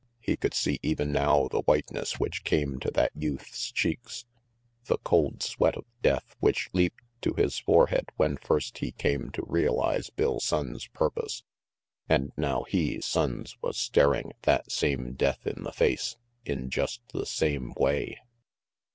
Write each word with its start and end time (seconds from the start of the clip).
He 0.19 0.35
could 0.35 0.55
see 0.55 0.79
even 0.81 1.11
now 1.11 1.47
the 1.47 1.61
whiteness 1.61 2.19
which 2.19 2.43
came 2.43 2.79
to 2.79 2.89
that 2.89 3.11
youth's 3.13 3.71
cheeks, 3.71 4.25
the 4.85 4.97
cold 4.97 5.43
sweat 5.43 5.77
of 5.77 5.85
death 6.01 6.35
which 6.39 6.71
leaped 6.73 7.03
to 7.21 7.35
his 7.35 7.59
forehead 7.59 8.05
when 8.17 8.37
first 8.37 8.79
he 8.79 8.93
came 8.93 9.29
to 9.33 9.45
realize 9.45 10.09
Bill 10.09 10.39
Sonnes' 10.39 10.91
purpose. 10.91 11.43
And 12.09 12.31
now 12.35 12.63
he, 12.63 12.97
Sonnes, 12.97 13.57
was 13.61 13.77
staring 13.77 14.31
that 14.41 14.71
same 14.71 15.13
death 15.13 15.45
in 15.45 15.61
the 15.63 15.71
face, 15.71 16.15
in 16.45 16.71
just 16.71 17.01
the 17.13 17.27
same 17.27 17.71
way. 17.77 18.17